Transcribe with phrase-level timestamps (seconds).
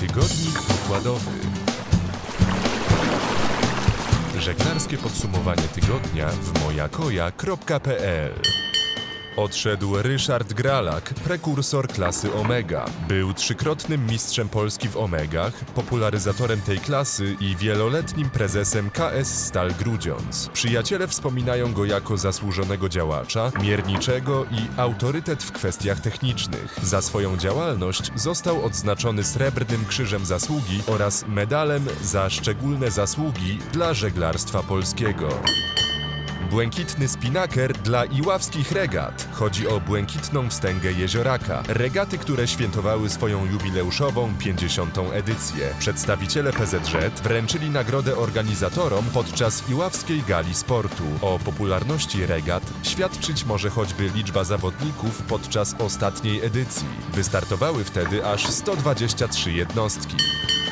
[0.00, 1.30] Tygodnik pokładowy.
[4.38, 8.32] Żeglarskie podsumowanie tygodnia w mojakoja.pl
[9.36, 12.84] Odszedł Ryszard Gralak, prekursor klasy Omega.
[13.08, 20.48] Był trzykrotnym mistrzem Polski w Omegach, popularyzatorem tej klasy i wieloletnim prezesem KS Stal Grudziądz.
[20.52, 26.78] Przyjaciele wspominają go jako zasłużonego działacza, mierniczego i autorytet w kwestiach technicznych.
[26.82, 34.62] Za swoją działalność został odznaczony Srebrnym Krzyżem Zasługi oraz medalem za szczególne zasługi dla żeglarstwa
[34.62, 35.28] polskiego.
[36.48, 39.28] Błękitny spinaker dla iławskich regat.
[39.32, 41.62] Chodzi o błękitną wstęgę jezioraka.
[41.68, 44.98] Regaty, które świętowały swoją jubileuszową 50.
[45.12, 45.74] edycję.
[45.78, 51.04] Przedstawiciele PZŻ wręczyli nagrodę organizatorom podczas iławskiej gali sportu.
[51.22, 56.86] O popularności regat świadczyć może choćby liczba zawodników podczas ostatniej edycji.
[57.12, 60.16] Wystartowały wtedy aż 123 jednostki.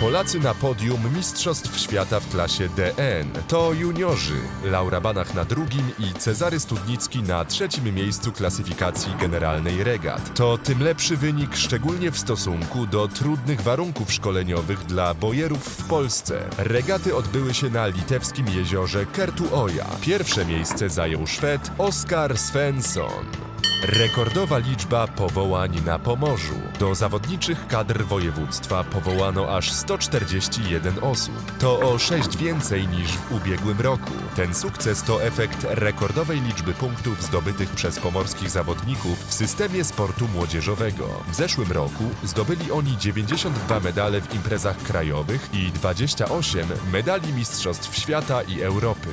[0.00, 4.40] Polacy na podium Mistrzostw Świata w klasie DN to juniorzy.
[4.64, 10.34] Laura Banach na drugim i Cezary Studnicki na trzecim miejscu klasyfikacji generalnej regat.
[10.34, 16.42] To tym lepszy wynik, szczególnie w stosunku do trudnych warunków szkoleniowych dla bojerów w Polsce.
[16.58, 19.86] Regaty odbyły się na litewskim jeziorze Kertuoja.
[20.00, 23.45] Pierwsze miejsce zajął Szwed Oskar Svensson.
[23.82, 26.54] Rekordowa liczba powołań na Pomorzu.
[26.78, 31.52] Do zawodniczych kadr województwa powołano aż 141 osób.
[31.58, 34.10] To o 6 więcej niż w ubiegłym roku.
[34.36, 41.08] Ten sukces to efekt rekordowej liczby punktów zdobytych przez pomorskich zawodników w systemie sportu młodzieżowego.
[41.28, 48.42] W zeszłym roku zdobyli oni 92 medale w imprezach krajowych i 28 medali Mistrzostw Świata
[48.42, 49.08] i Europy.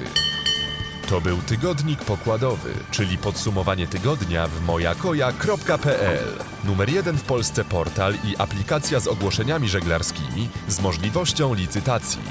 [1.09, 6.25] To był tygodnik pokładowy, czyli podsumowanie tygodnia w mojakoja.pl.
[6.63, 12.21] Numer jeden w Polsce portal i aplikacja z ogłoszeniami żeglarskimi z możliwością licytacji.